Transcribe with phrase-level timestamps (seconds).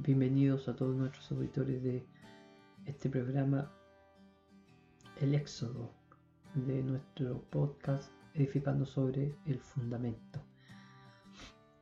[0.00, 2.06] Bienvenidos a todos nuestros auditores de
[2.86, 3.68] este programa
[5.20, 5.90] El Éxodo
[6.54, 10.40] de nuestro podcast Edificando sobre el Fundamento.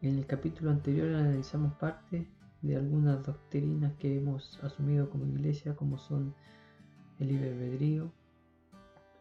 [0.01, 2.27] En el capítulo anterior analizamos parte
[2.63, 6.35] de algunas doctrinas que hemos asumido como iglesia como son
[7.19, 8.11] el libre albedrío,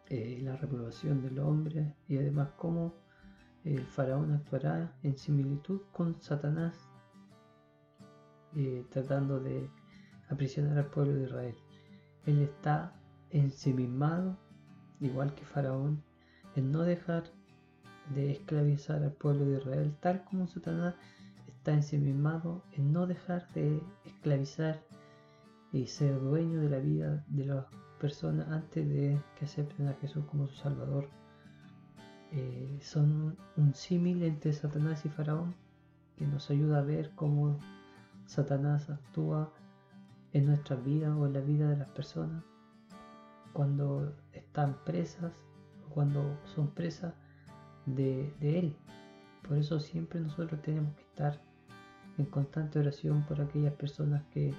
[0.08, 2.94] eh, la reprobación del hombre y además cómo
[3.62, 6.88] el faraón actuará en similitud con Satanás
[8.56, 9.70] eh, tratando de
[10.28, 11.54] aprisionar al pueblo de Israel.
[12.24, 12.92] Él está
[13.30, 14.38] ensimismado,
[15.00, 16.02] igual que Faraón,
[16.54, 17.24] en no dejar
[18.14, 20.94] de esclavizar al pueblo de Israel, tal como Satanás
[21.46, 24.82] está ensimismado en no dejar de esclavizar
[25.72, 27.66] y ser dueño de la vida de las
[28.00, 31.08] personas antes de que acepten a Jesús como su Salvador.
[32.32, 35.54] Eh, son un símil entre Satanás y Faraón
[36.16, 37.58] que nos ayuda a ver cómo
[38.26, 39.52] Satanás actúa
[40.32, 42.44] en nuestras vidas o en la vida de las personas
[43.52, 45.32] cuando están presas
[45.86, 47.14] o cuando son presas
[47.86, 48.76] de, Él.
[49.48, 51.40] Por eso siempre nosotros tenemos que estar
[52.18, 54.52] en constante oración por aquellas personas que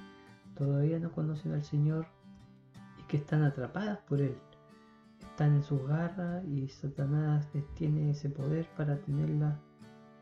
[0.56, 2.08] todavía no conocen al Señor
[3.00, 4.36] y que están atrapadas por Él.
[5.20, 9.60] Están en sus garras y Satanás tiene ese poder para tenerla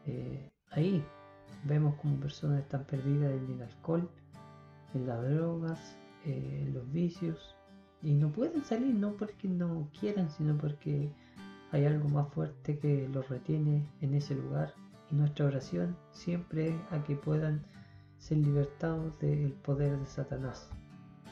[0.06, 1.02] eh, ahí,
[1.64, 4.10] Vemos como personas están perdidas en el alcohol,
[4.94, 7.56] en las drogas, eh, en los vicios
[8.06, 11.12] y no pueden salir no porque no quieran, sino porque
[11.72, 14.74] hay algo más fuerte que los retiene en ese lugar.
[15.12, 17.64] Y nuestra oración siempre es a que puedan
[18.20, 20.70] ser libertados del poder de Satanás.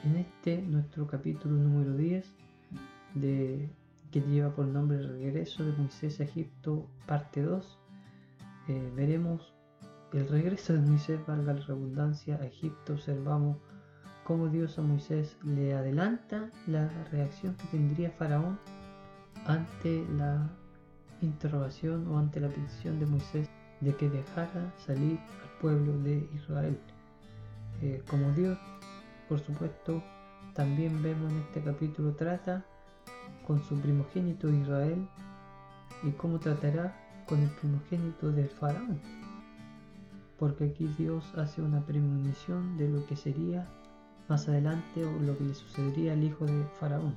[0.04, 2.26] En este, nuestro capítulo número 10,
[3.14, 3.70] de,
[4.12, 7.80] que lleva por nombre regreso de Moisés a Egipto, parte 2,
[8.68, 9.54] eh, veremos
[10.14, 13.58] el regreso de Moisés, valga la redundancia, a Egipto, observamos
[14.24, 18.60] cómo Dios a Moisés le adelanta la reacción que tendría Faraón
[19.46, 20.50] ante la
[21.22, 23.50] interrogación o ante la petición de Moisés
[23.82, 26.78] de que dejara salir al pueblo de Israel.
[27.82, 28.58] Eh, como Dios,
[29.28, 30.04] por supuesto,
[30.54, 32.64] también vemos en este capítulo trata
[33.48, 35.08] con su primogénito Israel
[36.04, 36.96] y cómo tratará
[37.28, 39.23] con el primogénito del faraón
[40.38, 43.68] porque aquí Dios hace una premonición de lo que sería
[44.28, 47.16] más adelante o lo que le sucedería al hijo de Faraón.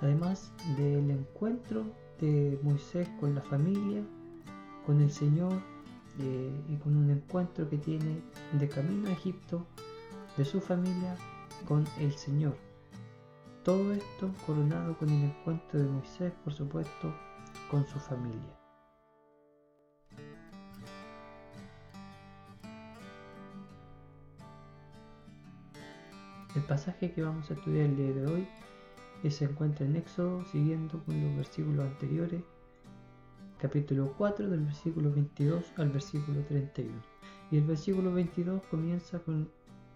[0.00, 1.84] Además del encuentro
[2.20, 4.02] de Moisés con la familia,
[4.86, 5.52] con el Señor
[6.18, 8.20] eh, y con un encuentro que tiene
[8.58, 9.66] de camino a Egipto
[10.36, 11.16] de su familia
[11.66, 12.56] con el Señor.
[13.64, 17.12] Todo esto coronado con el encuentro de Moisés, por supuesto,
[17.70, 18.58] con su familia.
[26.58, 28.48] El pasaje que vamos a estudiar el día de hoy
[29.30, 32.42] se encuentra en Éxodo, siguiendo con los versículos anteriores,
[33.60, 36.92] capítulo 4, del versículo 22 al versículo 31.
[37.52, 39.48] Y el versículo 22 comienza con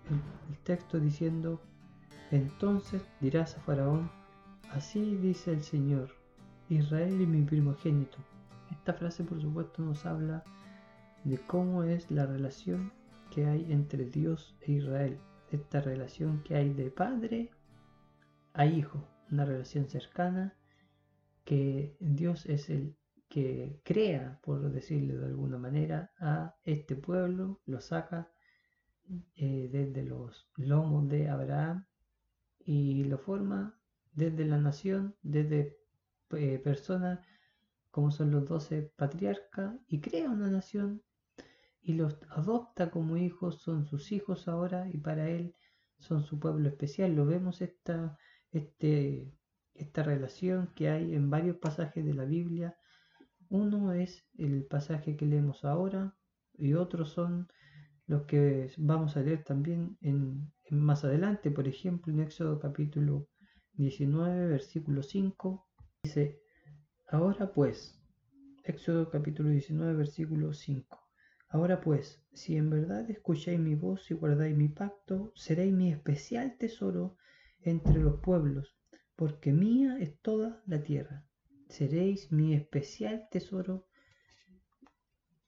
[0.09, 1.61] el, texto diciendo,
[2.31, 4.09] entonces dirás a Faraón,
[4.71, 6.11] así dice el Señor,
[6.69, 8.19] Israel es mi primogénito.
[8.71, 10.45] Esta frase por supuesto nos habla
[11.25, 12.93] de cómo es la relación
[13.35, 15.19] que hay entre Dios e Israel
[15.57, 17.51] esta relación que hay de padre
[18.55, 20.55] a hijo, una relación cercana
[21.45, 22.97] que Dios es el
[23.29, 28.31] que crea, por decirlo de alguna manera, a este pueblo, lo saca
[29.37, 31.87] eh, desde los lomos de Abraham
[32.59, 33.79] y lo forma
[34.13, 35.79] desde la nación, desde
[36.33, 37.21] eh, personas
[37.91, 41.03] como son los doce patriarcas y crea una nación
[41.83, 45.55] y los adopta como hijos, son sus hijos ahora y para él
[45.99, 47.15] son su pueblo especial.
[47.15, 48.17] Lo vemos esta,
[48.53, 49.33] este,
[49.75, 52.77] esta relación que hay en varios pasajes de la Biblia.
[53.49, 56.17] Uno es el pasaje que leemos ahora
[56.55, 57.49] y otros son
[58.07, 61.51] los que vamos a leer también en, más adelante.
[61.51, 63.29] Por ejemplo, en Éxodo capítulo
[63.75, 65.67] 19, versículo 5,
[66.05, 66.41] dice,
[67.11, 68.01] ahora pues,
[68.65, 71.02] Éxodo capítulo 19, versículo 5.
[71.53, 76.57] Ahora pues, si en verdad escucháis mi voz y guardáis mi pacto, seréis mi especial
[76.57, 77.19] tesoro
[77.61, 78.75] entre los pueblos,
[79.17, 81.27] porque mía es toda la tierra.
[81.69, 83.87] Seréis mi especial tesoro.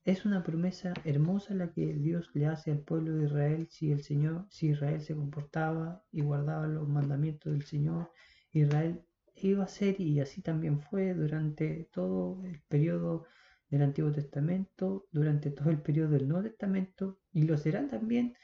[0.05, 4.03] Es una promesa hermosa la que Dios le hace al pueblo de Israel si el
[4.03, 8.11] Señor, si Israel se comportaba y guardaba los mandamientos del Señor,
[8.53, 9.03] Israel
[9.37, 13.25] iba a ser y así también fue durante todo el periodo
[13.71, 18.35] del Antiguo Testamento durante todo el periodo del Nuevo Testamento y lo será también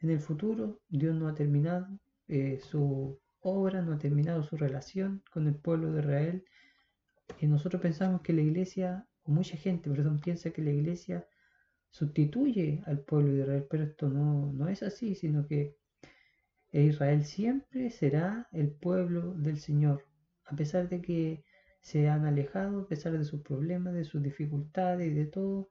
[0.00, 1.86] en el futuro Dios no ha terminado
[2.28, 6.44] eh, su obra, no ha terminado su relación con el pueblo de Israel.
[7.40, 11.26] Y nosotros pensamos que la iglesia, o mucha gente, perdón, piensa que la iglesia
[11.90, 15.76] sustituye al pueblo de Israel, pero esto no, no es así, sino que
[16.72, 20.04] Israel siempre será el pueblo del Señor,
[20.44, 21.44] a pesar de que
[21.80, 25.70] se han alejado, a pesar de sus problemas, de sus dificultades y de todo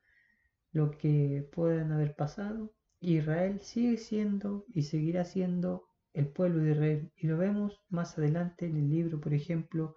[0.71, 2.73] lo que puedan haber pasado.
[2.99, 7.11] Israel sigue siendo y seguirá siendo el pueblo de Israel.
[7.15, 9.95] Y lo vemos más adelante en el libro, por ejemplo,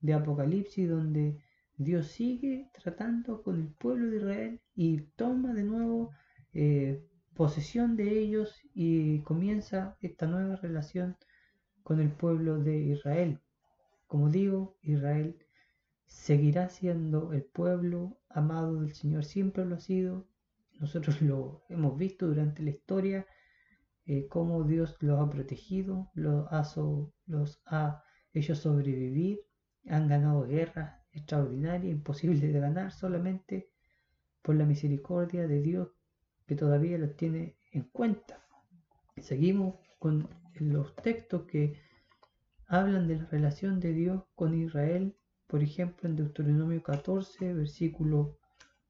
[0.00, 1.42] de Apocalipsis, donde
[1.76, 6.10] Dios sigue tratando con el pueblo de Israel y toma de nuevo
[6.52, 7.04] eh,
[7.34, 11.16] posesión de ellos y comienza esta nueva relación
[11.82, 13.40] con el pueblo de Israel.
[14.06, 15.36] Como digo, Israel
[16.06, 20.26] seguirá siendo el pueblo amado del Señor, siempre lo ha sido.
[20.80, 23.26] Nosotros lo hemos visto durante la historia
[24.06, 26.62] eh, cómo Dios los ha protegido, los ha,
[27.26, 29.40] los ha hecho sobrevivir,
[29.88, 33.70] han ganado guerras extraordinarias, imposibles de ganar solamente
[34.42, 35.88] por la misericordia de Dios
[36.46, 38.46] que todavía los tiene en cuenta.
[39.16, 41.80] Seguimos con los textos que
[42.68, 45.16] hablan de la relación de Dios con Israel,
[45.46, 48.38] por ejemplo en Deuteronomio 14, versículo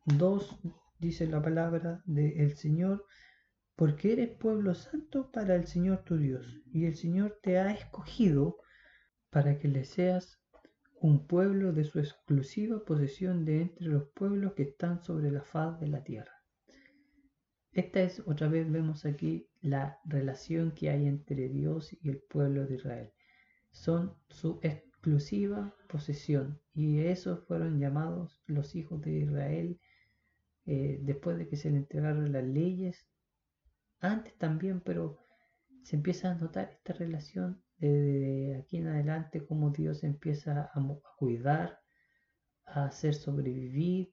[0.07, 0.59] 2,
[0.99, 3.05] dice la palabra del Señor,
[3.75, 8.57] porque eres pueblo santo para el Señor tu Dios, y el Señor te ha escogido
[9.31, 10.41] para que le seas
[11.01, 15.79] un pueblo de su exclusiva posesión de entre los pueblos que están sobre la faz
[15.79, 16.33] de la tierra.
[17.73, 22.67] Esta es, otra vez vemos aquí la relación que hay entre Dios y el pueblo
[22.67, 23.13] de Israel.
[23.71, 24.59] Son su
[25.07, 26.61] exclusiva posesión.
[26.75, 29.81] Y esos fueron llamados los hijos de Israel
[30.67, 33.07] eh, después de que se le entregaron las leyes.
[34.01, 35.17] Antes también, pero
[35.85, 40.83] se empieza a notar esta relación de aquí en adelante, como Dios empieza a,
[41.17, 41.79] cuidar,
[42.65, 44.13] a hacer sobrevivir,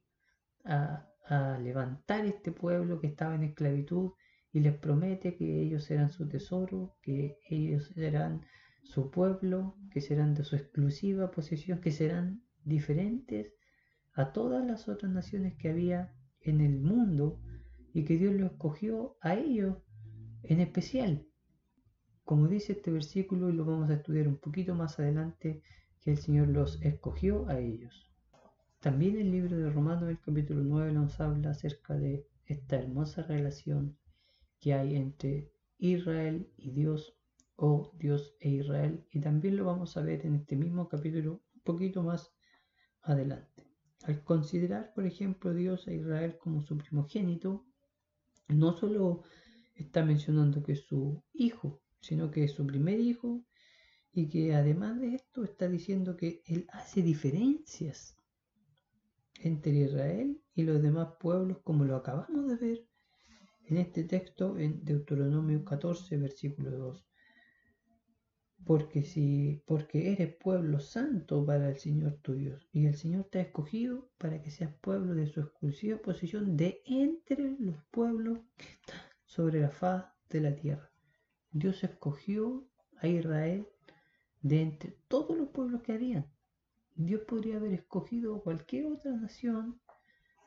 [0.64, 4.12] a, a levantar este pueblo que estaba en esclavitud
[4.52, 8.46] y les promete que ellos serán su tesoro, que ellos serán
[8.84, 13.54] su pueblo, que serán de su exclusiva posesión, que serán diferentes
[14.14, 17.42] a todas las otras naciones que había en el mundo
[17.94, 19.78] y que Dios lo escogió a ellos
[20.44, 21.26] en especial.
[22.24, 25.62] Como dice este versículo, y lo vamos a estudiar un poquito más adelante,
[26.00, 28.12] que el Señor los escogió a ellos.
[28.80, 33.98] También el libro de Romanos, el capítulo 9, nos habla acerca de esta hermosa relación
[34.60, 37.18] que hay entre Israel y Dios,
[37.56, 41.62] o Dios e Israel, y también lo vamos a ver en este mismo capítulo un
[41.62, 42.34] poquito más
[43.02, 43.64] adelante.
[44.04, 47.66] Al considerar, por ejemplo, Dios e Israel como su primogénito,
[48.50, 49.24] no solo
[49.76, 53.46] está mencionando que es su hijo, sino que es su primer hijo
[54.12, 58.16] y que además de esto está diciendo que él hace diferencias
[59.42, 62.88] entre Israel y los demás pueblos como lo acabamos de ver
[63.66, 67.06] en este texto en Deuteronomio 14 versículo 2
[68.66, 73.40] porque si porque eres pueblo santo para el Señor tu Dios y el Señor te
[73.40, 78.66] ha escogido para que seas pueblo de su exclusiva posición de entre los pueblos que
[78.66, 80.90] están sobre la faz de la tierra.
[81.52, 82.66] Dios escogió
[82.98, 83.68] a Israel
[84.42, 86.26] de entre todos los pueblos que habían.
[86.96, 89.80] Dios podría haber escogido a cualquier otra nación,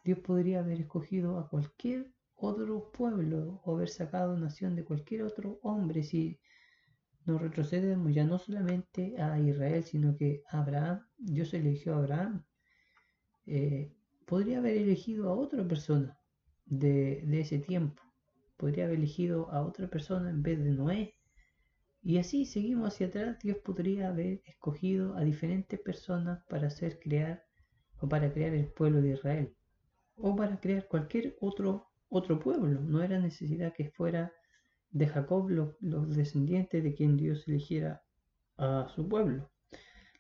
[0.04, 5.58] Dios podría haber escogido a cualquier otro pueblo o haber sacado nación de cualquier otro
[5.62, 6.38] hombre si
[7.26, 12.44] nos retrocedemos ya no solamente a Israel, sino que a Abraham, Dios eligió a Abraham.
[13.46, 13.92] Eh,
[14.26, 16.16] podría haber elegido a otra persona
[16.64, 18.00] de, de, ese tiempo.
[18.56, 21.14] Podría haber elegido a otra persona en vez de Noé.
[22.00, 23.38] Y así seguimos hacia atrás.
[23.42, 27.42] Dios podría haber escogido a diferentes personas para hacer crear
[27.98, 29.56] o para crear el pueblo de Israel.
[30.14, 32.80] O para crear cualquier otro, otro pueblo.
[32.80, 34.32] No era necesidad que fuera
[34.90, 38.02] de Jacob los, descendientes de quien Dios eligiera
[38.56, 39.50] a su pueblo.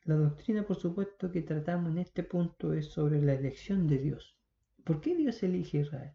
[0.04, 4.36] La doctrina, por supuesto, que tratamos en este punto es sobre la elección de Dios.
[4.84, 6.12] ¿Por qué Dios elige a Israel?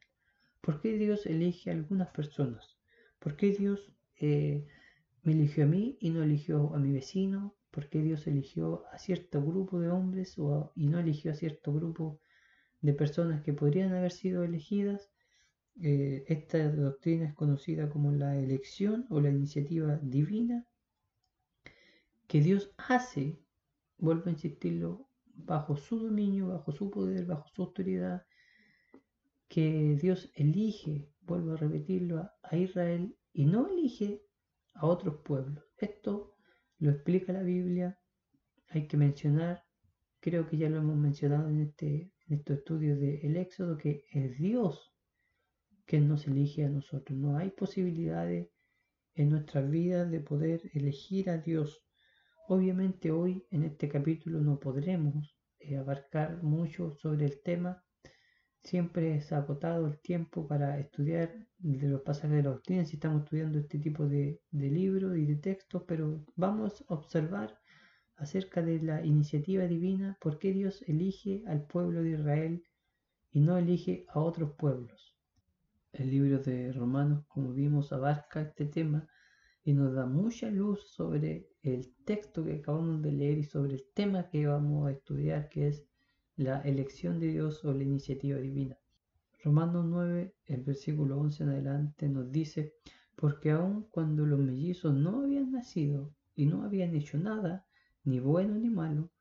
[0.62, 2.78] ¿Por qué Dios elige a algunas personas?
[3.20, 4.66] ¿Por qué Dios eh,
[5.24, 7.56] me eligió a mí y no eligió a mi vecino?
[7.70, 10.38] ¿Por qué Dios eligió a cierto grupo de hombres
[10.76, 12.22] y no eligió a cierto grupo
[12.82, 15.11] de personas que podrían haber sido elegidas?
[15.80, 20.68] Eh, esta doctrina es conocida como la elección o la iniciativa divina
[22.28, 23.40] que Dios hace,
[23.98, 28.26] vuelvo a insistirlo, bajo su dominio, bajo su poder, bajo su autoridad,
[29.48, 34.22] que Dios elige, vuelvo a repetirlo, a Israel y no elige
[34.74, 35.64] a otros pueblos.
[35.78, 36.36] Esto
[36.80, 38.00] lo explica la Biblia.
[38.70, 39.66] Hay que mencionar,
[40.20, 44.38] creo que ya lo hemos mencionado en, este, en estos estudios del Éxodo, que es
[44.38, 44.91] Dios
[45.92, 47.20] quien nos elige a nosotros.
[47.20, 48.48] No hay posibilidades
[49.14, 51.84] en nuestras vidas de poder elegir a Dios.
[52.48, 57.84] Obviamente hoy en este capítulo no podremos eh, abarcar mucho sobre el tema.
[58.64, 63.24] Siempre es agotado el tiempo para estudiar de los pasajes de la doctrina si estamos
[63.24, 67.60] estudiando este tipo de, de libros y de textos, pero vamos a observar
[68.16, 72.64] acerca de la iniciativa divina, por qué Dios elige al pueblo de Israel
[73.30, 75.11] y no elige a otros pueblos.
[75.94, 79.10] El libro de Romanos, como vimos, abarca este tema
[79.64, 83.84] y nos da mucha luz sobre el texto que acabamos de leer y sobre el
[83.94, 85.86] tema que vamos a estudiar, que es
[86.38, 88.78] la elección de Dios o la iniciativa divina.
[89.44, 92.74] Romanos 9, el versículo 11 en adelante nos dice,
[93.16, 97.66] porque aun cuando los mellizos no habían nacido y no habían hecho nada,
[98.06, 99.12] ni bueno ni malo,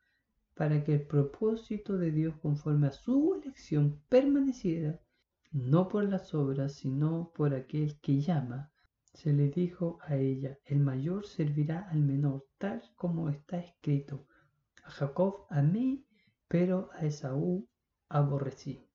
[0.55, 5.01] para que el propósito de Dios conforme a su elección permaneciera,
[5.51, 8.71] no por las obras, sino por aquel que llama,
[9.13, 14.27] se le dijo a ella, el mayor servirá al menor, tal como está escrito.
[14.85, 16.05] A Jacob amé,
[16.47, 17.69] pero a Esaú
[18.09, 18.87] aborrecí.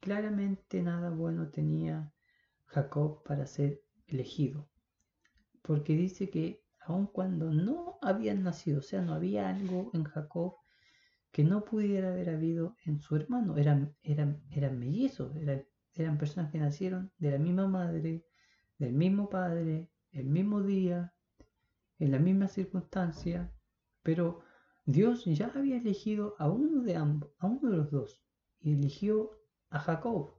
[0.00, 2.12] Claramente nada bueno tenía
[2.66, 4.68] Jacob para ser elegido,
[5.62, 10.56] porque dice que aun cuando no habían nacido, o sea, no había algo en Jacob
[11.30, 15.34] que no pudiera haber habido en su hermano, eran, eran, eran mellizos,
[15.94, 18.24] eran personas que nacieron de la misma madre,
[18.78, 21.14] del mismo padre, el mismo día,
[21.98, 23.52] en la misma circunstancia,
[24.02, 24.40] pero
[24.84, 28.24] Dios ya había elegido a uno de ambos, a uno de los dos,
[28.60, 29.30] y eligió
[29.70, 30.34] a Jacob,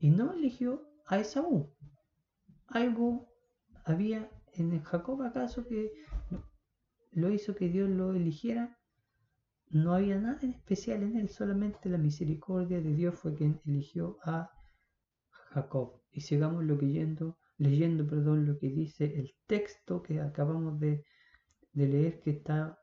[0.00, 1.70] y no eligió a Esaú.
[2.68, 3.28] Algo
[3.84, 5.92] había en Jacob acaso que
[7.12, 8.78] lo hizo que Dios lo eligiera.
[9.70, 14.18] No había nada en especial en él, solamente la misericordia de Dios fue quien eligió
[14.22, 14.57] a
[16.12, 21.04] Y sigamos lo que yendo leyendo perdón, lo que dice el texto que acabamos de,
[21.74, 22.80] leer que está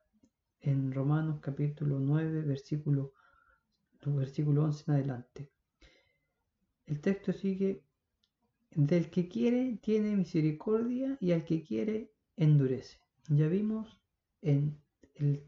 [0.62, 3.13] en Romanos capítulo 9, versículo,
[4.05, 5.50] versículo 11 en adelante.
[6.86, 7.84] El texto sigue,
[8.72, 13.00] del que quiere tiene misericordia y al que quiere endurece.
[13.29, 14.00] Ya vimos
[14.41, 14.77] en
[15.15, 15.41] el,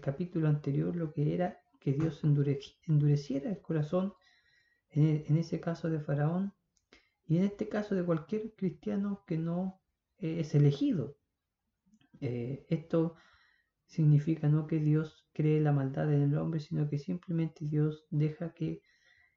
[0.00, 4.14] capítulo anterior lo que era que Dios endureciera el corazón,
[4.94, 6.52] en ese caso de Faraón,
[7.26, 9.80] y en este caso de cualquier cristiano que no
[10.18, 11.16] eh, es elegido.
[12.20, 13.16] Eh, esto
[13.86, 18.52] significa no que Dios cree la maldad en el hombre, sino que simplemente Dios deja
[18.54, 18.82] que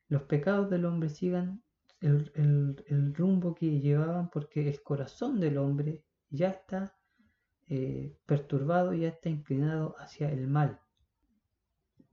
[0.10, 1.64] los pecados del hombre sigan
[2.00, 6.96] el, rumbo que llevaban porque el corazón del hombre ya está
[7.68, 10.80] eh, perturbado, ya está inclinado hacia el mal.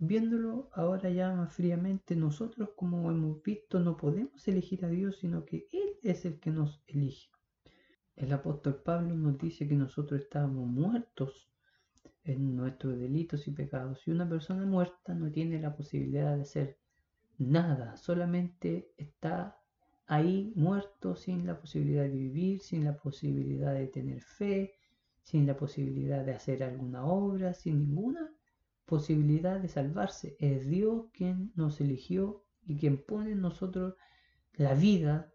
[0.07, 5.45] Viéndolo ahora ya más fríamente, nosotros como hemos visto no podemos elegir a Dios, sino
[5.45, 7.31] que Él es el que nos elige.
[8.15, 11.51] El apóstol Pablo nos dice que nosotros estábamos muertos
[12.23, 14.07] en nuestros delitos y pecados.
[14.07, 16.79] Y una persona muerta no tiene la posibilidad de hacer
[17.39, 19.59] nada, solamente está
[20.07, 24.75] ahí muerto sin la posibilidad de vivir, sin la posibilidad de tener fe,
[25.23, 28.34] sin la posibilidad de hacer alguna obra, sin ninguna
[28.87, 30.37] posibilidad de salvarse.
[30.39, 33.95] Es Dios quien nos eligió y quien pone en nosotros
[34.55, 35.33] la vida,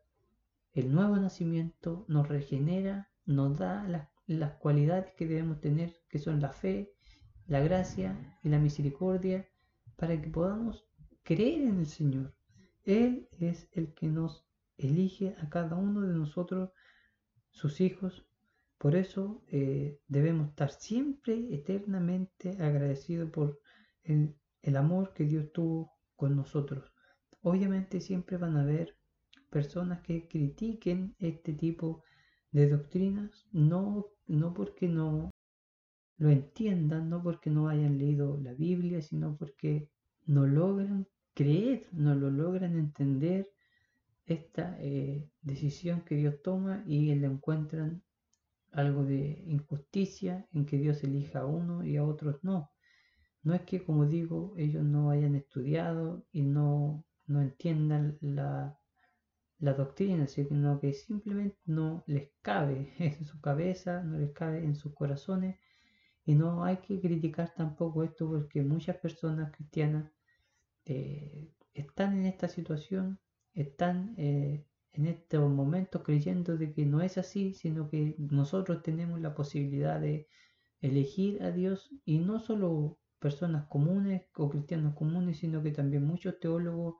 [0.73, 6.39] el nuevo nacimiento, nos regenera, nos da las, las cualidades que debemos tener, que son
[6.39, 6.93] la fe,
[7.47, 9.47] la gracia y la misericordia,
[9.95, 10.87] para que podamos
[11.23, 12.33] creer en el Señor.
[12.83, 14.45] Él es el que nos
[14.77, 16.71] elige a cada uno de nosotros,
[17.49, 18.25] sus hijos,
[18.79, 23.59] por eso eh, debemos estar siempre eternamente agradecidos por
[24.03, 24.33] el,
[24.77, 26.93] amor que Dios tuvo con nosotros.
[27.41, 28.97] Obviamente siempre van a haber
[29.49, 32.03] personas que critiquen este tipo
[32.51, 35.29] de doctrinas, no, no porque no
[36.17, 39.89] lo entiendan, no porque no hayan leído la Biblia, sino porque
[40.25, 43.51] no logran creer, no lo logran entender
[44.25, 48.03] esta eh, decisión que Dios toma y la encuentran
[48.71, 52.71] algo de injusticia en que Dios elija a uno y a otros no.
[53.43, 58.77] No es que, como digo, ellos no hayan estudiado y no, no entiendan la,
[59.59, 64.75] la doctrina, sino que simplemente no les cabe en su cabeza, no les cabe en
[64.75, 65.57] sus corazones.
[66.25, 70.11] Y no hay que criticar tampoco esto porque muchas personas cristianas
[70.85, 73.19] eh, están en esta situación,
[73.53, 79.19] están eh, en estos momentos creyendo de que no es así, sino que nosotros tenemos
[79.21, 80.27] la posibilidad de
[80.81, 86.39] elegir a Dios y no solo personas comunes o cristianos comunes, sino que también muchos
[86.39, 86.95] teólogos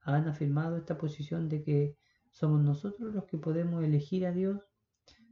[0.00, 1.96] han afirmado esta posición de que
[2.30, 4.60] somos nosotros los que podemos elegir a Dios,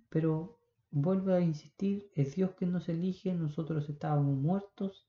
[0.09, 0.59] pero
[0.91, 5.07] vuelvo a insistir, es Dios que nos elige, nosotros estábamos muertos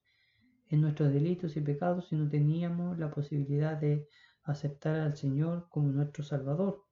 [0.68, 4.08] en nuestros delitos y pecados y no teníamos la posibilidad de
[4.44, 6.86] aceptar al Señor como nuestro Salvador.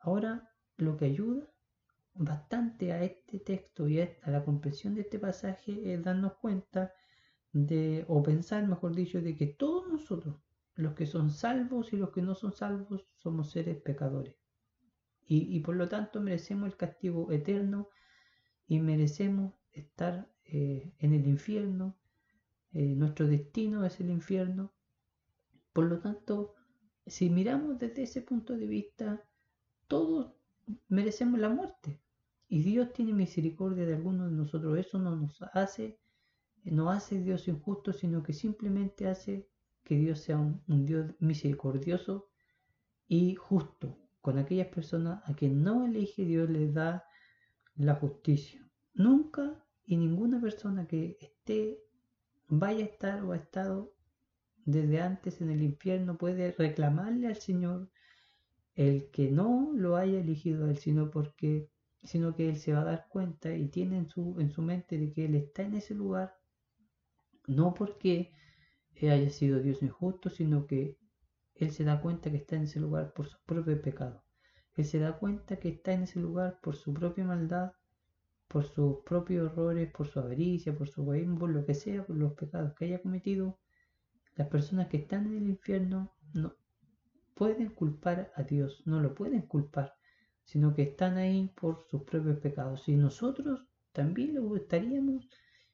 [0.00, 1.48] Ahora, lo que ayuda
[2.14, 6.92] bastante a este texto y a la comprensión de este pasaje es darnos cuenta
[7.52, 10.36] de, o pensar, mejor dicho, de que todos nosotros,
[10.74, 14.36] los que son salvos y los que no son salvos, somos seres pecadores.
[15.28, 17.88] Y, por lo tanto merecemos el castigo eterno
[18.68, 21.98] y merecemos estar eh, en el infierno.
[22.72, 24.72] Eh, nuestro destino es el infierno.
[25.72, 26.54] Por lo tanto,
[27.06, 29.24] si miramos desde ese punto de vista,
[29.86, 30.32] todos
[30.88, 32.00] merecemos la muerte.
[32.48, 34.78] Y Dios tiene misericordia de algunos de nosotros.
[34.78, 35.98] Eso no nos hace,
[36.64, 39.48] no hace Dios injusto, sino que simplemente hace
[39.84, 42.28] que Dios sea un, Dios misericordioso
[43.06, 47.04] y justo con aquellas personas a quien no elige Dios les da
[47.76, 48.68] la justicia.
[48.94, 51.78] Nunca y ninguna persona que esté,
[52.48, 53.95] vaya a estar o ha estado
[54.66, 57.88] desde antes en el infierno puede reclamarle al Señor
[58.74, 61.70] el que no lo haya elegido él, sino porque
[62.02, 64.98] sino que él se va a dar cuenta y tiene en su, en su mente
[64.98, 66.36] de que él está en ese lugar,
[67.46, 68.32] no porque
[69.02, 70.98] haya sido Dios injusto, sino que
[71.54, 74.22] él se da cuenta que está en ese lugar por su propio pecado.
[74.74, 77.72] Él se da cuenta que está en ese lugar por su propia maldad,
[78.48, 82.16] por sus propios errores, por su avaricia, por su egoísmo, por lo que sea, por
[82.16, 83.58] los pecados que haya cometido.
[84.36, 86.54] Las personas que están en el infierno no
[87.34, 89.94] pueden culpar a Dios, no lo pueden culpar,
[90.44, 92.88] sino que están ahí por sus propios pecados.
[92.88, 95.28] Y nosotros también lo estaríamos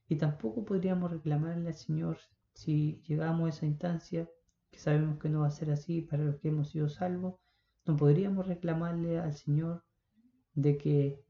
[0.09, 2.19] y tampoco podríamos reclamarle al Señor
[2.55, 4.31] si llegamos a esa instancia,
[4.71, 7.41] que sabemos que no va a ser así para los que hemos sido salvos,
[7.85, 9.85] no podríamos reclamarle al Señor
[10.55, 11.25] de que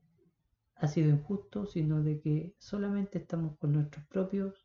[0.74, 4.62] ha sido injusto, sino de que solamente estamos con nuestros propios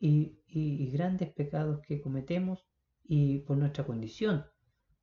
[0.00, 2.64] y, grandes pecados que cometemos
[3.04, 4.44] y por nuestra condición,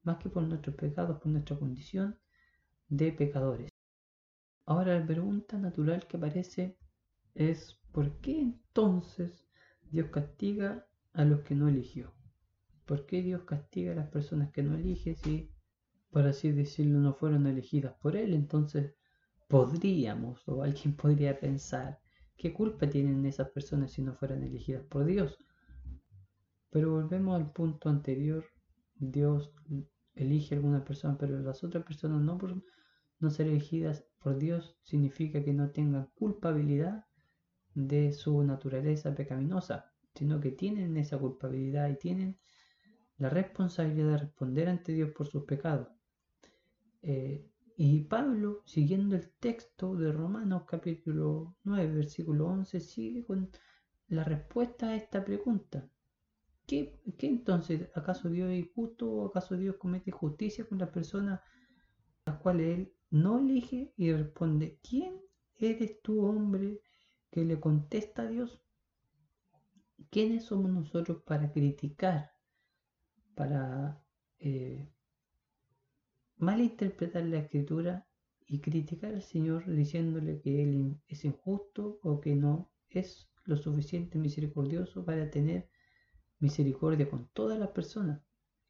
[0.03, 2.19] más que por nuestros pecados, por nuestra condición
[2.87, 3.69] de pecadores.
[4.65, 6.77] Ahora la pregunta natural que aparece
[7.33, 9.47] es ¿por qué entonces
[9.91, 12.13] Dios castiga a los que no eligió?
[12.85, 15.51] ¿Por qué Dios castiga a las personas que no elige si,
[16.11, 18.33] por así decirlo, no fueron elegidas por Él?
[18.33, 18.95] Entonces
[19.47, 21.99] podríamos, o alguien podría pensar,
[22.37, 25.37] ¿qué culpa tienen esas personas si no fueran elegidas por Dios?
[26.69, 28.45] Pero volvemos al punto anterior,
[28.95, 29.53] Dios
[30.13, 32.61] elige a alguna persona, pero las otras personas no por
[33.19, 37.05] no ser elegidas por Dios significa que no tengan culpabilidad
[37.73, 42.39] de su naturaleza pecaminosa, sino que tienen esa culpabilidad y tienen
[43.17, 45.87] la responsabilidad de responder ante Dios por sus pecados.
[47.01, 53.51] Eh, y Pablo, siguiendo el texto de Romanos capítulo 9, versículo 11, sigue con
[54.07, 55.89] la respuesta a esta pregunta.
[56.65, 57.89] ¿Qué, entonces?
[57.93, 61.41] ¿Acaso Dios es injusto o acaso Dios comete justicia con las personas
[62.25, 65.21] a las cuales Él no elige y responde, ¿quién
[65.57, 66.81] eres tú, hombre,
[67.29, 68.61] que le contesta a Dios?
[70.09, 72.31] ¿Quiénes somos nosotros para criticar,
[73.35, 74.01] para
[74.39, 74.94] eh,
[76.45, 78.05] malinterpretar la escritura
[78.45, 84.19] y criticar al Señor diciéndole que Él es injusto o que no es lo suficiente
[84.19, 85.67] misericordioso para tener
[86.39, 88.21] misericordia con todas las personas.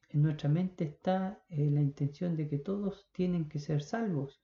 [0.10, 4.42] En nuestra mente está eh, la intención de que todos tienen que ser salvos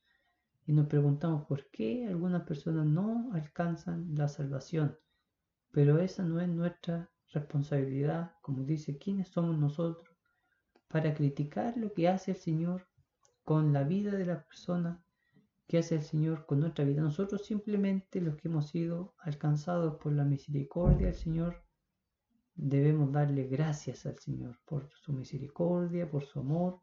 [0.66, 4.98] y nos preguntamos por qué algunas personas no alcanzan la salvación.
[5.72, 10.18] Pero esa no es nuestra responsabilidad, como dice, ¿quiénes somos nosotros
[10.90, 12.91] para criticar lo que hace el Señor
[13.44, 15.00] con la vida de las personas?
[15.68, 17.02] ¿Qué hace el Señor con nuestra vida?
[17.02, 21.64] Nosotros simplemente los que hemos sido alcanzados por la misericordia del Señor
[22.56, 26.82] debemos darle gracias al Señor por su misericordia, por su amor,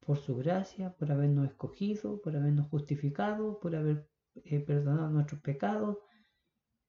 [0.00, 5.98] por su gracia, por habernos escogido, por habernos justificado, por haber eh, perdonado nuestros pecados.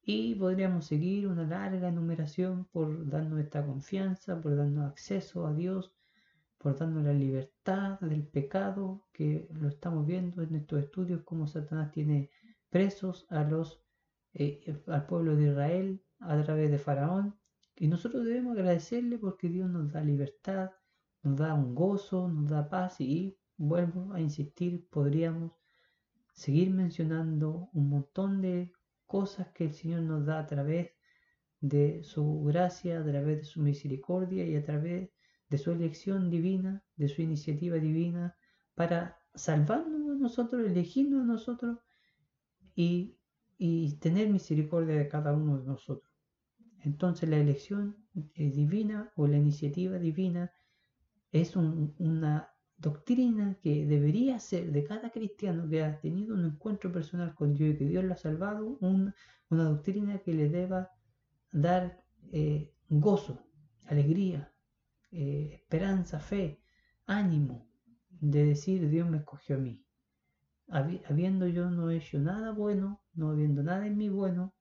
[0.02, 5.92] Y podríamos seguir una larga enumeración por darnos esta confianza, por darnos acceso a Dios,
[6.58, 11.92] por darnos la libertad del pecado, que lo estamos viendo en estos estudios, como Satanás
[11.92, 12.30] tiene
[12.68, 13.82] presos a los,
[14.34, 17.38] eh, al pueblo de Israel a través de Faraón,
[17.80, 20.72] y nosotros debemos agradecerle porque Dios nos da libertad,
[21.22, 23.00] nos da un gozo, nos da paz.
[23.00, 25.52] Y vuelvo a insistir, podríamos
[26.32, 28.72] seguir mencionando un montón de
[29.06, 30.90] cosas que el Señor nos da a través
[31.60, 35.10] de su gracia, a través de su misericordia y a través
[35.48, 38.36] de su elección divina, de su iniciativa divina,
[38.74, 41.78] para salvarnos a nosotros, elegirnos a nosotros
[42.74, 43.14] y,
[44.00, 46.12] tener misericordia de cada uno de nosotros.
[46.84, 47.96] Entonces la elección
[48.34, 50.52] eh, divina o la iniciativa divina
[51.32, 57.34] es una doctrina que debería ser de cada cristiano que ha tenido un encuentro personal
[57.34, 59.14] con Dios y que Dios lo ha salvado, una
[59.64, 60.90] doctrina que le deba
[61.50, 63.44] dar eh, gozo,
[63.86, 64.52] alegría,
[65.10, 66.60] eh, esperanza, fe,
[67.06, 67.68] ánimo,
[68.08, 69.84] de decir Dios me escogió a mí.
[70.68, 74.54] Habiendo yo no hecho nada bueno, no habiendo nada en mí bueno,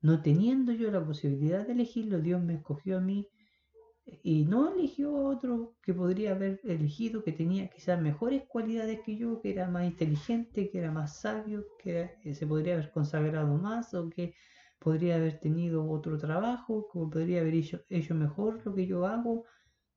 [0.00, 3.28] no teniendo yo la posibilidad de elegirlo, Dios me escogió a mí
[4.22, 9.16] y no eligió a otro que podría haber elegido, que tenía quizás mejores cualidades que
[9.16, 13.94] yo, que era más inteligente, que era más sabio, que se podría haber consagrado más
[13.94, 14.34] o que
[14.78, 19.44] podría haber tenido otro trabajo, que podría haber hecho, hecho mejor lo que yo hago,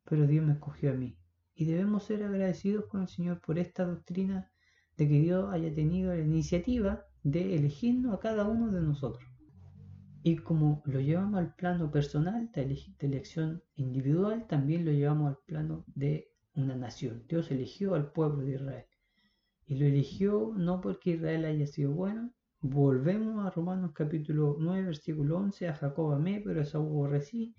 [0.10, 1.18] pero Dios me escogió a mí.
[1.54, 4.52] Y debemos ser agradecidos con el Señor por esta doctrina
[4.96, 9.28] de que Dios haya tenido la iniciativa de elegirnos a cada uno de nosotros.
[10.24, 15.86] Y como lo llevamos al plano personal de, elección individual, también lo llevamos al plano
[15.96, 17.24] de una nación.
[17.28, 18.86] Dios eligió al pueblo de Israel.
[19.66, 22.32] Y lo eligió no porque Israel haya sido bueno.
[22.62, 25.68] Volvemos a Romanos capítulo 9, versículo 11.
[25.68, 27.56] A Jacob amé, pero a Saúl aborrecí.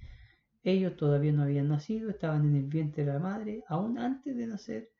[0.64, 3.64] Ellos todavía no habían nacido, estaban en el vientre de la madre.
[3.68, 4.90] Aún antes de nacer,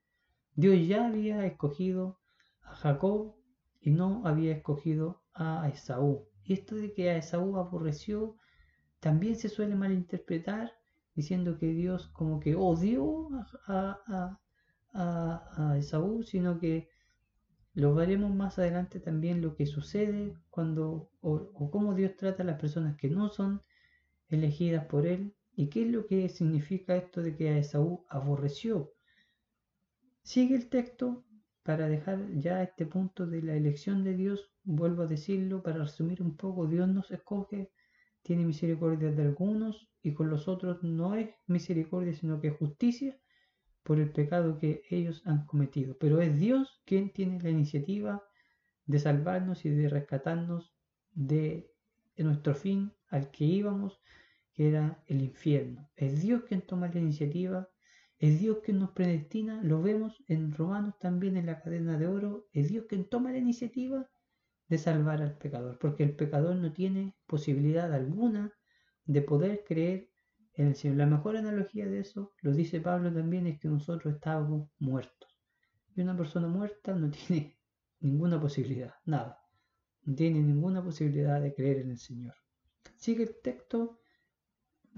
[0.55, 2.19] Dios ya había escogido
[2.63, 3.35] a Jacob
[3.81, 6.29] y no había escogido a Esaú.
[6.45, 8.37] Esto de que a Esaú aborreció
[9.01, 10.73] también se suele malinterpretar
[11.15, 13.29] diciendo que Dios como que odió
[13.67, 14.39] a,
[14.95, 16.89] a, Esaú, sino que
[17.75, 22.61] lo veremos más adelante también lo que sucede cuando o cómo Dios trata a las
[22.61, 23.63] personas que no son
[24.29, 28.93] elegidas por él ¿Y qué es lo que significa esto de que a Esaú aborreció?
[30.23, 31.25] Sigue el texto
[31.65, 36.23] para dejar ya este punto de la elección de Dios, vuelvo a decirlo, para resumir
[36.23, 37.73] un poco, Dios nos escoge,
[38.23, 43.19] tiene misericordia de algunos y con los otros no es misericordia, sino que justicia
[43.83, 45.99] por el pecado que ellos han cometido.
[45.99, 48.23] Pero es Dios quien tiene la iniciativa
[48.87, 50.73] de salvarnos y de rescatarnos
[51.15, 51.75] de
[52.17, 54.01] nuestro fin al que íbamos
[54.59, 55.89] era el infierno.
[55.97, 57.69] Es Dios quien toma la iniciativa,
[58.19, 62.49] es Dios quien nos predestina, lo vemos en Romanos también en la cadena de oro,
[62.53, 64.11] es Dios quien toma la iniciativa
[64.69, 68.53] de salvar al pecador, porque el pecador no tiene posibilidad alguna
[69.05, 70.11] de poder creer
[70.55, 70.97] en el Señor.
[70.97, 75.31] La mejor analogía de eso, lo dice Pablo también, es que nosotros estábamos muertos.
[75.95, 77.57] Y una persona muerta no tiene
[78.01, 79.41] ninguna posibilidad, nada.
[80.03, 82.35] No tiene ninguna posibilidad de creer en el Señor.
[82.97, 84.01] Sigue el texto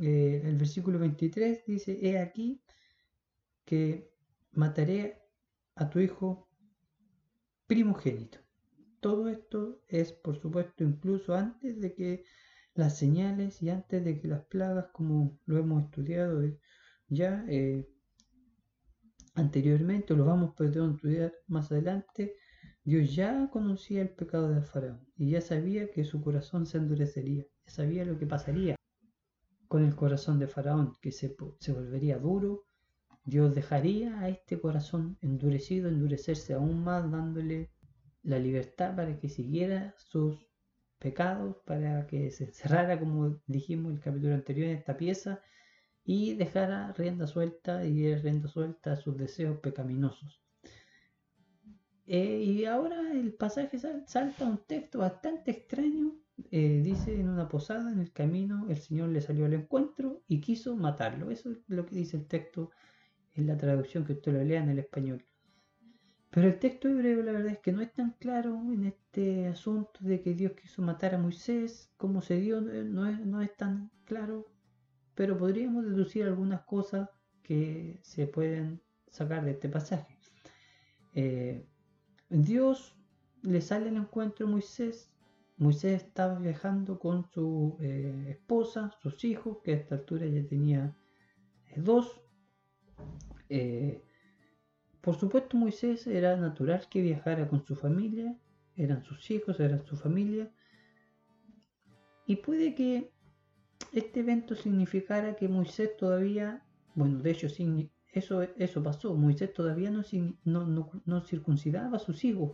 [0.01, 2.63] eh, el versículo 23 dice, he aquí
[3.65, 4.11] que
[4.53, 5.23] mataré
[5.75, 6.49] a tu hijo
[7.67, 8.39] primogénito.
[9.01, 12.25] Todo esto es, por supuesto, incluso antes de que
[12.75, 16.43] las señales y antes de que las plagas, como lo hemos estudiado
[17.09, 17.87] ya eh,
[19.35, 22.35] anteriormente, lo vamos a estudiar más adelante,
[22.85, 27.45] Dios ya conocía el pecado del faraón y ya sabía que su corazón se endurecería,
[27.67, 28.77] ya sabía lo que pasaría
[29.71, 31.37] con el corazón de Faraón, que se,
[31.73, 32.65] volvería duro,
[33.25, 37.71] Dios dejaría a este corazón endurecido endurecerse aún más, dándole
[38.25, 40.45] la libertad para que siguiera sus
[40.99, 45.41] pecados, para que se cerrara, como dijimos en el capítulo anterior, en esta pieza,
[46.03, 50.43] y dejara rienda suelta y rienda suelta a sus deseos pecaminosos.
[52.07, 56.20] Eh, y ahora el pasaje salta un texto bastante extraño
[56.50, 60.40] eh, dice en una posada, en el camino, el Señor le salió al encuentro y
[60.40, 61.31] quiso matarlo.
[61.31, 62.70] Eso es lo que dice el texto
[63.35, 65.24] en la traducción que usted lo lea en el español.
[66.31, 69.98] Pero el texto hebreo la verdad es que no es tan claro en este asunto
[70.00, 73.90] de que Dios quiso matar a Moisés, cómo se dio, no es, no es tan
[74.05, 74.46] claro,
[75.16, 77.09] pero podríamos deducir algunas cosas
[77.42, 80.18] que se pueden sacar de este pasaje.
[81.14, 81.66] Eh,
[82.29, 82.96] Dios
[83.42, 85.11] le sale al encuentro a Moisés
[85.61, 90.96] Moisés estaba viajando con su eh, esposa, sus hijos, que a esta altura ya tenía
[91.68, 92.23] eh, dos.
[93.51, 94.03] Eh,
[95.03, 98.35] por supuesto, Moisés era natural que viajara con su familia,
[98.75, 100.51] eran sus hijos, eran su familia.
[102.27, 103.12] Y puede que
[103.92, 107.49] este evento significara que Moisés todavía, bueno, de hecho
[108.12, 109.14] eso, eso pasó.
[109.14, 110.03] Moisés todavía no,
[111.05, 112.53] no, circuncidaba a sus hijos.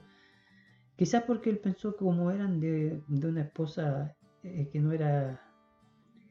[0.96, 5.42] Quizás porque él pensó que como eran de, una esposa eh, que no era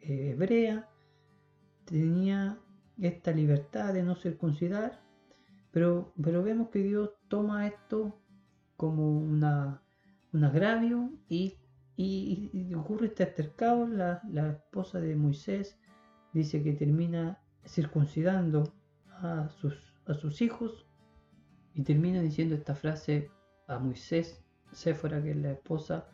[0.02, 0.90] eh, hebrea,
[1.86, 2.60] tenía
[3.00, 5.02] esta libertad de no circuncidar,
[5.72, 8.20] pero, pero vemos que Dios toma esto
[8.76, 9.82] como una,
[10.34, 11.58] un agravio y,
[12.76, 15.78] ocurre este altercado, la, la esposa de Moisés
[16.34, 18.74] dice que termina circuncidando
[19.10, 20.86] a sus, a sus hijos
[21.74, 23.30] y termina diciendo esta frase
[23.68, 24.45] a Moisés,
[24.76, 26.08] Séfora, que es la esposa,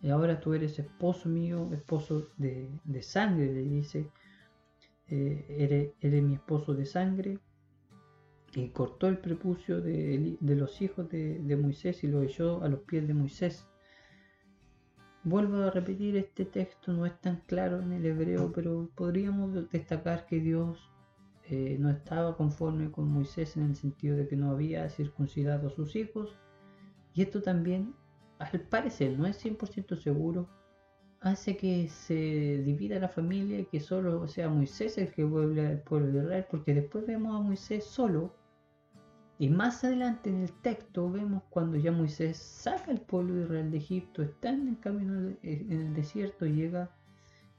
[0.00, 4.10] y ahora tú eres esposo mío, esposo de, sangre, le dice,
[5.08, 7.38] eh, eres, mi esposo de sangre,
[8.54, 12.80] y cortó el prepucio de, los hijos de, de, Moisés y lo echó a los
[12.80, 13.66] pies de Moisés.
[15.24, 20.26] Vuelvo a repetir, este texto no es tan claro en el hebreo, pero podríamos destacar
[20.26, 20.92] que Dios
[21.48, 25.70] eh, no estaba conforme con Moisés en el sentido de que no había circuncidado a
[25.70, 26.34] sus hijos.
[27.14, 27.94] Y esto también,
[28.50, 30.48] al parecer, no es 100% seguro,
[31.20, 35.82] hace que se divida la familia y que solo sea Moisés el que vuelve al
[35.82, 38.34] pueblo de Israel, porque después vemos a Moisés solo.
[39.38, 43.70] Y más adelante en el texto vemos cuando ya Moisés saca al pueblo de Israel
[43.70, 46.90] de Egipto, está en el camino en el desierto, llega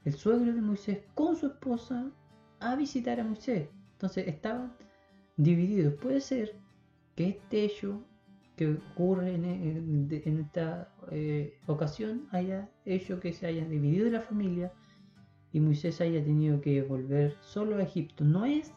[0.04, 2.10] el suegro de Moisés con su esposa
[2.60, 3.68] a visitar a Moisés.
[3.92, 4.74] Entonces estaban
[5.36, 5.94] divididos.
[5.94, 6.54] Puede ser
[7.16, 8.02] que este hecho
[8.56, 10.08] que ocurre en,
[10.40, 14.72] esta eh, ocasión haya hecho que se haya dividido la familia
[15.52, 18.24] y Moisés haya tenido que volver solo a Egipto.
[18.24, 18.72] No es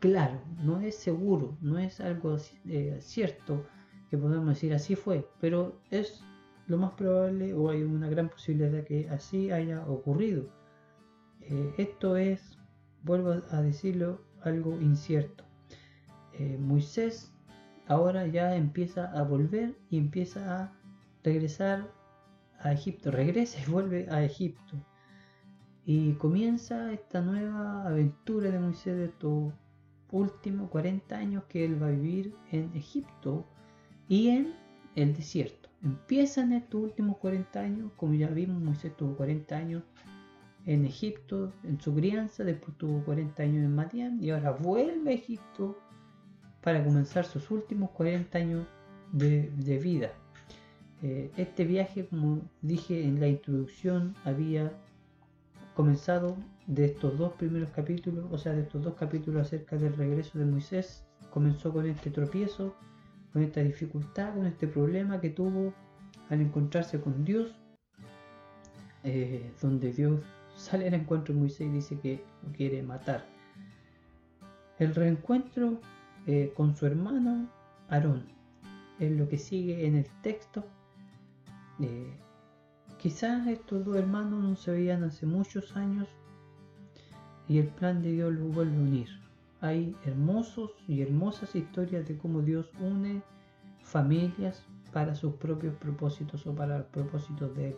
[0.00, 2.36] claro, no es seguro, no es algo
[2.66, 3.66] eh, cierto
[4.10, 6.22] que podemos decir así fue, pero es
[6.66, 10.46] lo más probable o hay una gran posibilidad de que así haya ocurrido.
[11.42, 12.58] Eh, esto es
[13.02, 15.44] vuelvo a decirlo, algo incierto.
[16.58, 17.33] Moisés
[17.86, 20.72] ahora ya empieza a volver y empieza a
[21.22, 21.90] regresar
[22.60, 24.76] a Egipto, regresa y vuelve a Egipto.
[25.84, 29.52] Y comienza esta nueva aventura de Moisés de estos
[30.10, 33.44] últimos 40 años que él va a vivir en Egipto
[34.08, 34.54] y en
[34.94, 35.68] el desierto.
[35.82, 39.82] Empiezan estos últimos 40 años, como ya vimos, Moisés tuvo 40 años
[40.64, 45.14] en Egipto en su crianza, después tuvo 40 años en Madián y ahora vuelve a
[45.14, 45.78] Egipto
[46.64, 48.66] para comenzar sus últimos 40 años
[49.12, 50.12] de, vida.
[51.02, 54.72] Eh, este viaje, como dije en la introducción, había
[55.74, 60.38] comenzado de estos dos primeros capítulos, o sea, de estos dos capítulos acerca del regreso
[60.38, 62.74] de Moisés, comenzó con este tropiezo,
[63.34, 65.74] con esta dificultad, con este problema que tuvo
[66.30, 67.54] al encontrarse con Dios,
[69.02, 70.22] eh, donde Dios
[70.56, 73.26] sale al encuentro de Moisés y dice que lo quiere matar.
[74.78, 75.80] El reencuentro
[76.26, 77.48] eh, con su hermano
[77.88, 78.24] Aarón
[78.98, 80.64] es lo que sigue en el texto.
[81.80, 82.12] Eh,
[82.98, 86.08] quizás estos dos hermanos no se veían hace muchos años
[87.48, 89.08] y el plan de Dios los vuelve a unir.
[89.60, 93.22] Hay hermosos y hermosas historias de cómo Dios une
[93.82, 97.76] familias para sus propios propósitos o para los propósitos de Él.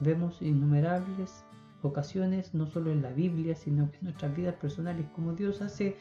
[0.00, 1.44] Vemos innumerables
[1.82, 5.96] ocasiones, no solo en la Biblia, sino en nuestras vidas personales, como Dios hace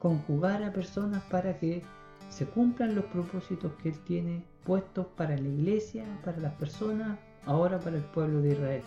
[0.00, 1.82] conjugar a personas para que
[2.28, 7.78] se cumplan los propósitos que Él tiene puestos para la iglesia, para las personas, ahora
[7.78, 8.82] para el pueblo de Israel.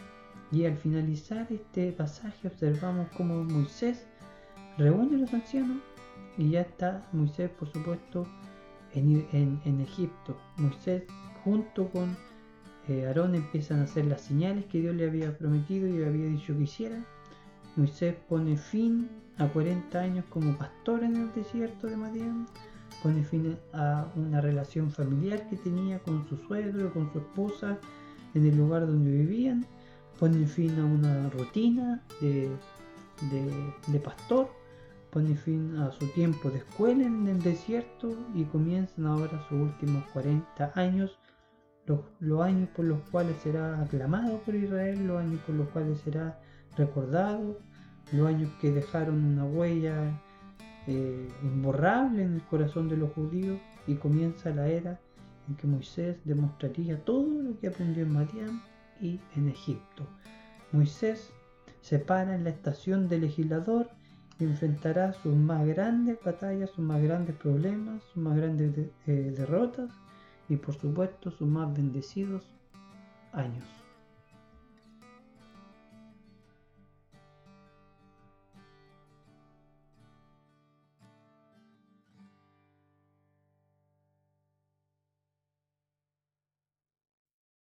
[0.52, 4.06] Y al finalizar este pasaje observamos cómo Moisés
[4.78, 5.78] reúne a los ancianos
[6.38, 8.28] y ya está Moisés, por supuesto,
[8.94, 10.36] en, en Egipto.
[10.58, 11.04] Moisés
[11.44, 12.16] junto con
[12.90, 16.26] eh, Aarón empiezan a hacer las señales que Dios le había prometido y le había
[16.26, 17.06] dicho que hiciera.
[17.76, 22.48] Moisés pone fin a 40 años como pastor en el desierto de Madián.
[23.02, 27.80] Pone fin a una relación familiar que tenía con su suegro, con su esposa,
[28.34, 29.66] en el lugar donde vivían.
[30.20, 32.50] Pone fin a una rutina de,
[33.88, 34.50] de pastor.
[35.10, 40.04] Pone fin a su tiempo de escuela en el desierto y comienzan ahora sus últimos
[40.12, 41.20] 40 años
[41.86, 46.40] los, años por los cuales será aclamado por Israel, los años por los cuales será
[46.78, 47.60] recordado,
[48.12, 50.22] los años que dejaron una huella
[50.88, 55.00] eh, imborrable en el corazón de los judíos y comienza la era
[55.48, 58.62] en que Moisés demostraría todo lo que aprendió en Madián
[59.02, 60.06] y en Egipto.
[60.72, 61.32] Moisés
[61.82, 63.90] se para en la estación de legislador
[64.40, 68.72] y enfrentará sus más grandes batallas, sus más grandes problemas, sus más grandes
[69.08, 69.92] eh, derrotas
[70.50, 72.46] y por supuesto sus más bendecidos
[73.34, 73.83] años.